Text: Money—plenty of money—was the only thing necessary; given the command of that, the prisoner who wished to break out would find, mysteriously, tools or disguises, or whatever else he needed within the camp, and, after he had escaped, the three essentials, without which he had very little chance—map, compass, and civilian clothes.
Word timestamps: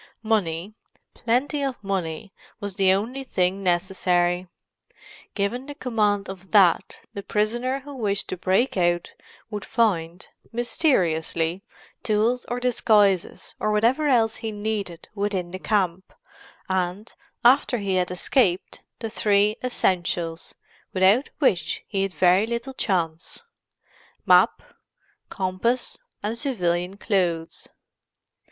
Money—plenty 0.23 1.61
of 1.61 1.83
money—was 1.83 2.73
the 2.73 2.91
only 2.91 3.23
thing 3.23 3.61
necessary; 3.61 4.47
given 5.35 5.67
the 5.67 5.75
command 5.75 6.27
of 6.27 6.49
that, 6.49 7.01
the 7.13 7.21
prisoner 7.21 7.81
who 7.81 7.93
wished 7.93 8.27
to 8.27 8.35
break 8.35 8.75
out 8.75 9.13
would 9.51 9.63
find, 9.63 10.29
mysteriously, 10.51 11.61
tools 12.01 12.45
or 12.49 12.59
disguises, 12.59 13.53
or 13.59 13.71
whatever 13.71 14.07
else 14.07 14.37
he 14.37 14.51
needed 14.51 15.07
within 15.13 15.51
the 15.51 15.59
camp, 15.59 16.11
and, 16.67 17.13
after 17.45 17.77
he 17.77 17.93
had 17.93 18.09
escaped, 18.09 18.81
the 18.97 19.07
three 19.11 19.55
essentials, 19.63 20.55
without 20.93 21.29
which 21.37 21.83
he 21.87 22.01
had 22.01 22.11
very 22.15 22.47
little 22.47 22.73
chance—map, 22.73 23.43
compass, 25.29 25.99
and 26.23 26.39
civilian 26.39 26.97
clothes. 26.97 27.67